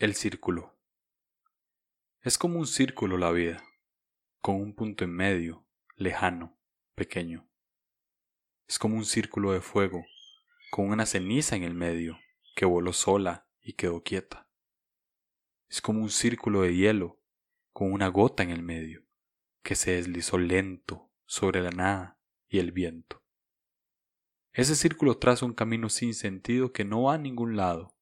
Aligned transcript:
El 0.00 0.14
círculo. 0.14 0.78
Es 2.22 2.38
como 2.38 2.58
un 2.58 2.66
círculo 2.66 3.18
la 3.18 3.32
vida, 3.32 3.62
con 4.40 4.54
un 4.54 4.74
punto 4.74 5.04
en 5.04 5.10
medio, 5.10 5.66
lejano, 5.94 6.58
pequeño. 6.94 7.46
Es 8.66 8.78
como 8.78 8.96
un 8.96 9.04
círculo 9.04 9.52
de 9.52 9.60
fuego, 9.60 10.06
con 10.70 10.88
una 10.88 11.04
ceniza 11.04 11.54
en 11.54 11.64
el 11.64 11.74
medio, 11.74 12.18
que 12.56 12.64
voló 12.64 12.94
sola 12.94 13.46
y 13.60 13.74
quedó 13.74 14.02
quieta. 14.02 14.48
Es 15.68 15.82
como 15.82 16.00
un 16.00 16.08
círculo 16.08 16.62
de 16.62 16.74
hielo, 16.74 17.20
con 17.74 17.92
una 17.92 18.08
gota 18.08 18.42
en 18.42 18.48
el 18.48 18.62
medio, 18.62 19.04
que 19.62 19.74
se 19.74 19.96
deslizó 19.96 20.38
lento 20.38 21.10
sobre 21.26 21.60
la 21.60 21.72
nada 21.72 22.18
y 22.48 22.58
el 22.58 22.72
viento. 22.72 23.22
Ese 24.54 24.76
círculo 24.76 25.18
traza 25.18 25.44
un 25.44 25.52
camino 25.52 25.90
sin 25.90 26.14
sentido 26.14 26.72
que 26.72 26.86
no 26.86 27.02
va 27.02 27.16
a 27.16 27.18
ningún 27.18 27.54
lado, 27.54 27.99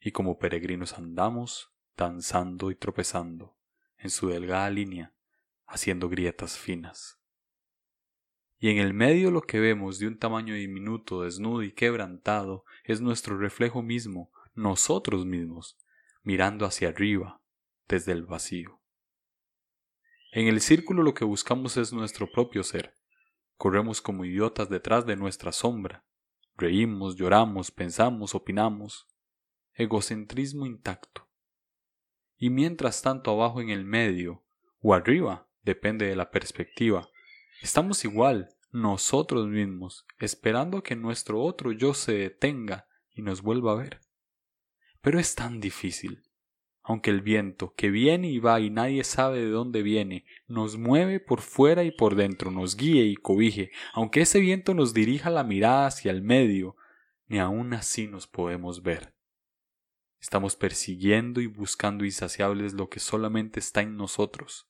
y 0.00 0.12
como 0.12 0.38
peregrinos 0.38 0.94
andamos, 0.94 1.72
danzando 1.96 2.70
y 2.70 2.74
tropezando 2.74 3.56
en 3.98 4.10
su 4.10 4.28
delgada 4.28 4.70
línea, 4.70 5.14
haciendo 5.66 6.08
grietas 6.08 6.58
finas. 6.58 7.18
Y 8.58 8.70
en 8.70 8.78
el 8.78 8.94
medio 8.94 9.30
lo 9.30 9.42
que 9.42 9.60
vemos 9.60 9.98
de 9.98 10.06
un 10.06 10.18
tamaño 10.18 10.54
diminuto, 10.54 11.22
desnudo 11.22 11.62
y 11.62 11.72
quebrantado 11.72 12.64
es 12.84 13.00
nuestro 13.00 13.36
reflejo 13.36 13.82
mismo, 13.82 14.30
nosotros 14.54 15.26
mismos, 15.26 15.76
mirando 16.22 16.64
hacia 16.64 16.88
arriba, 16.88 17.42
desde 17.88 18.12
el 18.12 18.24
vacío. 18.24 18.80
En 20.32 20.48
el 20.48 20.60
círculo 20.60 21.02
lo 21.02 21.14
que 21.14 21.24
buscamos 21.24 21.76
es 21.76 21.92
nuestro 21.92 22.30
propio 22.30 22.62
ser. 22.62 22.94
Corremos 23.56 24.00
como 24.00 24.24
idiotas 24.24 24.68
detrás 24.68 25.06
de 25.06 25.16
nuestra 25.16 25.52
sombra. 25.52 26.04
Reímos, 26.56 27.16
lloramos, 27.16 27.70
pensamos, 27.70 28.34
opinamos, 28.34 29.06
egocentrismo 29.76 30.66
intacto. 30.66 31.28
Y 32.38 32.50
mientras 32.50 33.02
tanto 33.02 33.30
abajo 33.30 33.60
en 33.60 33.70
el 33.70 33.84
medio, 33.84 34.44
o 34.80 34.94
arriba, 34.94 35.48
depende 35.62 36.06
de 36.06 36.16
la 36.16 36.30
perspectiva, 36.30 37.08
estamos 37.62 38.04
igual, 38.04 38.48
nosotros 38.72 39.46
mismos, 39.48 40.06
esperando 40.18 40.78
a 40.78 40.82
que 40.82 40.96
nuestro 40.96 41.42
otro 41.42 41.72
yo 41.72 41.94
se 41.94 42.12
detenga 42.12 42.86
y 43.14 43.22
nos 43.22 43.42
vuelva 43.42 43.72
a 43.72 43.76
ver. 43.76 44.00
Pero 45.00 45.18
es 45.18 45.34
tan 45.34 45.60
difícil. 45.60 46.22
Aunque 46.82 47.10
el 47.10 47.20
viento, 47.20 47.74
que 47.74 47.90
viene 47.90 48.30
y 48.30 48.38
va 48.38 48.60
y 48.60 48.70
nadie 48.70 49.02
sabe 49.02 49.40
de 49.40 49.50
dónde 49.50 49.82
viene, 49.82 50.24
nos 50.46 50.76
mueve 50.76 51.18
por 51.18 51.40
fuera 51.40 51.82
y 51.82 51.90
por 51.90 52.14
dentro, 52.14 52.52
nos 52.52 52.76
guíe 52.76 53.04
y 53.06 53.16
cobije, 53.16 53.72
aunque 53.92 54.20
ese 54.20 54.38
viento 54.38 54.72
nos 54.72 54.94
dirija 54.94 55.30
la 55.30 55.42
mirada 55.42 55.86
hacia 55.86 56.12
el 56.12 56.22
medio, 56.22 56.76
ni 57.26 57.40
aun 57.40 57.74
así 57.74 58.06
nos 58.06 58.28
podemos 58.28 58.82
ver. 58.82 59.15
Estamos 60.20 60.56
persiguiendo 60.56 61.40
y 61.40 61.46
buscando 61.46 62.04
insaciables 62.04 62.72
lo 62.72 62.88
que 62.88 63.00
solamente 63.00 63.60
está 63.60 63.82
en 63.82 63.96
nosotros. 63.96 64.68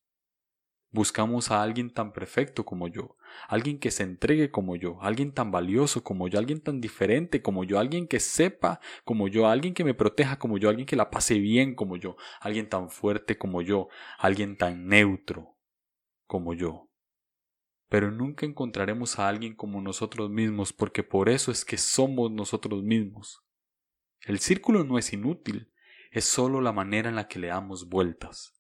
Buscamos 0.91 1.51
a 1.51 1.63
alguien 1.63 1.91
tan 1.91 2.13
perfecto 2.13 2.65
como 2.65 2.89
yo, 2.89 3.17
alguien 3.49 3.79
que 3.79 3.91
se 3.91 4.03
entregue 4.03 4.51
como 4.51 4.77
yo, 4.77 4.99
alguien 5.03 5.33
tan 5.33 5.51
valioso 5.51 6.03
como 6.03 6.29
yo, 6.29 6.39
alguien 6.39 6.61
tan 6.61 6.81
diferente 6.81 7.43
como 7.43 7.65
yo, 7.65 7.79
alguien 7.79 8.07
que 8.07 8.21
sepa 8.21 8.81
como 9.05 9.29
yo, 9.29 9.47
alguien 9.47 9.75
que 9.75 9.85
me 9.85 9.95
proteja 9.95 10.39
como 10.39 10.59
yo, 10.59 10.69
alguien 10.69 10.87
que 10.87 10.97
la 10.97 11.11
pase 11.11 11.39
bien 11.39 11.75
como 11.75 11.97
yo, 11.97 12.17
alguien 12.41 12.69
tan 12.69 12.89
fuerte 12.89 13.37
como 13.37 13.63
yo, 13.63 13.89
alguien 14.19 14.57
tan 14.57 14.87
neutro 14.87 15.59
como 16.27 16.55
yo. 16.55 16.89
Pero 17.89 18.11
nunca 18.11 18.47
encontraremos 18.47 19.19
a 19.19 19.29
alguien 19.29 19.55
como 19.55 19.81
nosotros 19.81 20.31
mismos 20.31 20.73
porque 20.73 21.03
por 21.03 21.29
eso 21.29 21.51
es 21.53 21.65
que 21.65 21.77
somos 21.77 22.31
nosotros 22.33 22.83
mismos. 22.83 23.46
El 24.23 24.39
círculo 24.39 24.85
no 24.85 24.99
es 24.99 25.13
inútil, 25.13 25.73
es 26.11 26.25
solo 26.25 26.61
la 26.61 26.73
manera 26.73 27.09
en 27.09 27.17
la 27.17 27.29
que 27.29 27.39
le 27.39 27.49
damos 27.49 27.89
vueltas. 27.89 28.55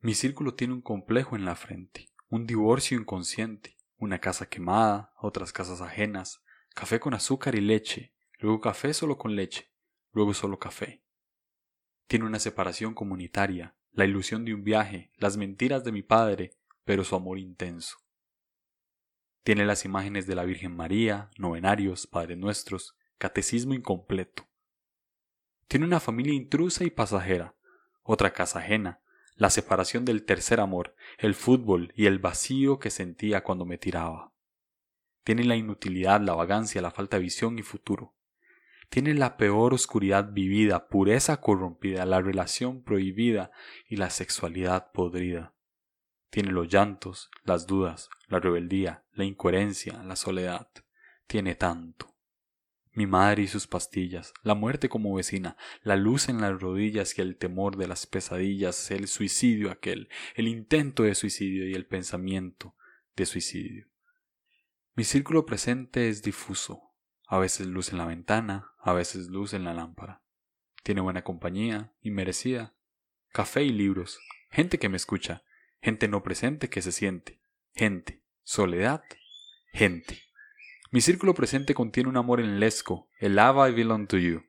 Mi 0.00 0.14
círculo 0.14 0.54
tiene 0.54 0.74
un 0.74 0.82
complejo 0.82 1.36
en 1.36 1.44
la 1.44 1.54
frente, 1.54 2.10
un 2.28 2.46
divorcio 2.46 2.98
inconsciente, 2.98 3.76
una 3.96 4.18
casa 4.18 4.48
quemada, 4.48 5.12
otras 5.20 5.52
casas 5.52 5.80
ajenas, 5.80 6.42
café 6.74 6.98
con 6.98 7.14
azúcar 7.14 7.54
y 7.54 7.60
leche, 7.60 8.14
luego 8.38 8.60
café 8.60 8.94
solo 8.94 9.16
con 9.16 9.36
leche, 9.36 9.72
luego 10.12 10.34
solo 10.34 10.58
café. 10.58 11.04
Tiene 12.08 12.24
una 12.24 12.40
separación 12.40 12.94
comunitaria, 12.94 13.76
la 13.92 14.04
ilusión 14.04 14.44
de 14.44 14.54
un 14.54 14.64
viaje, 14.64 15.12
las 15.16 15.36
mentiras 15.36 15.84
de 15.84 15.92
mi 15.92 16.02
padre, 16.02 16.56
pero 16.84 17.04
su 17.04 17.14
amor 17.14 17.38
intenso. 17.38 17.98
Tiene 19.44 19.64
las 19.64 19.84
imágenes 19.84 20.26
de 20.26 20.34
la 20.34 20.44
Virgen 20.44 20.74
María, 20.74 21.30
novenarios, 21.38 22.06
Padres 22.06 22.38
Nuestros, 22.38 22.96
catecismo 23.18 23.74
incompleto. 23.74 24.48
Tiene 25.72 25.86
una 25.86 26.00
familia 26.00 26.34
intrusa 26.34 26.84
y 26.84 26.90
pasajera, 26.90 27.54
otra 28.02 28.34
casa 28.34 28.58
ajena, 28.58 29.00
la 29.36 29.48
separación 29.48 30.04
del 30.04 30.26
tercer 30.26 30.60
amor, 30.60 30.94
el 31.16 31.34
fútbol 31.34 31.94
y 31.96 32.04
el 32.04 32.18
vacío 32.18 32.78
que 32.78 32.90
sentía 32.90 33.42
cuando 33.42 33.64
me 33.64 33.78
tiraba. 33.78 34.34
Tiene 35.24 35.44
la 35.44 35.56
inutilidad, 35.56 36.20
la 36.20 36.34
vagancia, 36.34 36.82
la 36.82 36.90
falta 36.90 37.16
de 37.16 37.22
visión 37.22 37.58
y 37.58 37.62
futuro. 37.62 38.12
Tiene 38.90 39.14
la 39.14 39.38
peor 39.38 39.72
oscuridad 39.72 40.34
vivida, 40.34 40.88
pureza 40.88 41.40
corrompida, 41.40 42.04
la 42.04 42.20
relación 42.20 42.82
prohibida 42.82 43.50
y 43.88 43.96
la 43.96 44.10
sexualidad 44.10 44.92
podrida. 44.92 45.54
Tiene 46.28 46.52
los 46.52 46.68
llantos, 46.68 47.30
las 47.44 47.66
dudas, 47.66 48.10
la 48.28 48.40
rebeldía, 48.40 49.04
la 49.14 49.24
incoherencia, 49.24 50.02
la 50.02 50.16
soledad. 50.16 50.68
Tiene 51.26 51.54
tanto 51.54 52.11
mi 52.94 53.06
madre 53.06 53.42
y 53.42 53.48
sus 53.48 53.66
pastillas, 53.66 54.34
la 54.42 54.54
muerte 54.54 54.88
como 54.88 55.14
vecina, 55.14 55.56
la 55.82 55.96
luz 55.96 56.28
en 56.28 56.40
las 56.40 56.60
rodillas 56.60 57.18
y 57.18 57.22
el 57.22 57.36
temor 57.36 57.76
de 57.76 57.88
las 57.88 58.06
pesadillas, 58.06 58.90
el 58.90 59.08
suicidio 59.08 59.70
aquel, 59.70 60.08
el 60.34 60.48
intento 60.48 61.02
de 61.04 61.14
suicidio 61.14 61.68
y 61.68 61.74
el 61.74 61.86
pensamiento 61.86 62.74
de 63.16 63.26
suicidio. 63.26 63.88
Mi 64.94 65.04
círculo 65.04 65.46
presente 65.46 66.08
es 66.08 66.22
difuso, 66.22 66.82
a 67.26 67.38
veces 67.38 67.66
luz 67.66 67.92
en 67.92 67.98
la 67.98 68.04
ventana, 68.04 68.72
a 68.78 68.92
veces 68.92 69.28
luz 69.28 69.54
en 69.54 69.64
la 69.64 69.72
lámpara. 69.72 70.22
Tiene 70.82 71.00
buena 71.00 71.24
compañía 71.24 71.94
y 72.02 72.10
merecida, 72.10 72.74
café 73.32 73.62
y 73.62 73.70
libros, 73.70 74.18
gente 74.50 74.78
que 74.78 74.90
me 74.90 74.98
escucha, 74.98 75.42
gente 75.80 76.08
no 76.08 76.22
presente 76.22 76.68
que 76.68 76.82
se 76.82 76.92
siente, 76.92 77.40
gente, 77.74 78.22
soledad, 78.42 79.02
gente. 79.72 80.20
Mi 80.92 81.00
círculo 81.00 81.32
presente 81.32 81.72
contiene 81.72 82.10
un 82.10 82.18
amor 82.18 82.38
en 82.38 82.60
lesco, 82.60 83.08
el 83.18 83.38
I 83.38 83.72
Belong 83.72 84.06
to 84.06 84.18
You. 84.18 84.42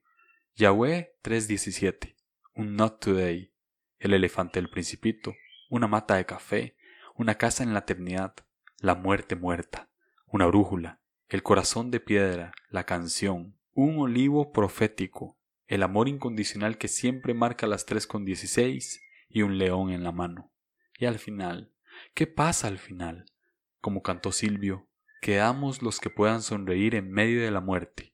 Yahweh 0.55 1.15
3.17, 1.23 2.17
un 2.55 2.75
Not 2.75 2.99
Today, 2.99 3.53
el 3.97 4.13
elefante 4.13 4.59
del 4.59 4.69
principito, 4.69 5.33
una 5.69 5.87
mata 5.87 6.15
de 6.15 6.25
café, 6.25 6.75
una 7.15 7.35
casa 7.35 7.63
en 7.63 7.71
la 7.71 7.79
eternidad, 7.79 8.35
la 8.79 8.93
muerte 8.93 9.37
muerta, 9.37 9.89
una 10.27 10.45
brújula, 10.45 10.99
el 11.29 11.43
corazón 11.43 11.91
de 11.91 12.01
piedra, 12.01 12.51
la 12.67 12.85
canción, 12.85 13.57
un 13.71 13.99
olivo 13.99 14.51
profético, 14.51 15.39
el 15.67 15.81
amor 15.81 16.09
incondicional 16.09 16.77
que 16.77 16.89
siempre 16.89 17.33
marca 17.33 17.67
las 17.67 17.85
tres 17.85 18.05
con 18.05 18.25
dieciséis 18.25 19.01
y 19.29 19.43
un 19.43 19.57
león 19.57 19.91
en 19.91 20.03
la 20.03 20.11
mano. 20.11 20.51
Y 20.99 21.05
al 21.05 21.19
final, 21.19 21.71
¿qué 22.13 22.27
pasa 22.27 22.67
al 22.67 22.79
final? 22.79 23.31
Como 23.79 24.03
cantó 24.03 24.33
Silvio, 24.33 24.89
quedamos 25.23 25.81
los 25.81 26.01
que 26.01 26.09
puedan 26.09 26.41
sonreír 26.41 26.95
en 26.95 27.09
medio 27.09 27.41
de 27.41 27.49
la 27.49 27.61
muerte, 27.61 28.13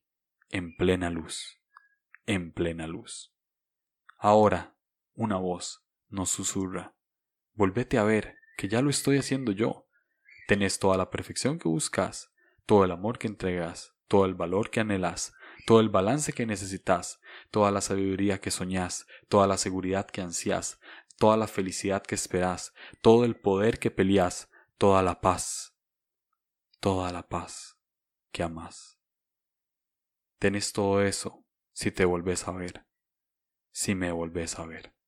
en 0.52 0.78
plena 0.78 1.10
luz, 1.10 1.60
en 2.28 2.54
plena 2.54 2.86
luz. 2.86 3.34
Ahora, 4.20 4.76
una 5.16 5.38
voz 5.38 5.84
nos 6.08 6.30
susurra, 6.30 6.96
volvete 7.54 7.98
a 7.98 8.04
ver, 8.04 8.36
que 8.58 8.68
ya 8.68 8.84
lo 8.84 8.92
estoy 8.92 9.18
haciendo 9.18 9.52
yo. 9.52 9.88
Tenés 10.48 10.78
toda 10.78 10.98
la 10.98 11.10
perfección 11.10 11.58
que 11.58 11.68
buscas, 11.68 12.32
todo 12.68 12.86
el 12.86 12.92
amor 12.92 13.18
que 13.18 13.26
entregas, 13.26 13.96
todo 14.08 14.26
el 14.26 14.36
valor 14.36 14.70
que 14.70 14.82
anhelas, 14.82 15.34
todo 15.66 15.80
el 15.80 15.90
balance 15.90 16.32
que 16.32 16.46
necesitas, 16.46 17.20
toda 17.50 17.72
la 17.72 17.82
sabiduría 17.82 18.40
que 18.40 18.52
soñás, 18.52 19.08
toda 19.30 19.48
la 19.48 19.58
seguridad 19.58 20.06
que 20.06 20.22
ansias, 20.22 20.80
toda 21.18 21.38
la 21.38 21.48
felicidad 21.48 22.04
que 22.04 22.14
esperas, 22.14 22.72
todo 23.02 23.26
el 23.26 23.36
poder 23.36 23.80
que 23.80 23.90
peleas, 23.90 24.52
toda 24.78 25.02
la 25.02 25.22
paz, 25.22 25.74
toda 26.80 27.12
la 27.12 27.28
paz 27.28 27.78
que 28.32 28.44
amas. 28.44 29.00
Tenés 30.40 30.72
todo 30.72 31.02
eso 31.02 31.46
si 31.74 31.92
te 31.92 32.06
volvés 32.06 32.48
a 32.48 32.52
ver, 32.52 32.86
si 33.72 33.96
me 33.96 34.12
volvés 34.12 34.58
a 34.60 34.66
ver. 34.66 34.99